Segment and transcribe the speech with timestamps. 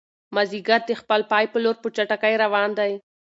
[0.35, 2.91] مازیګر د خپل پای په لور په چټکۍ روان دی.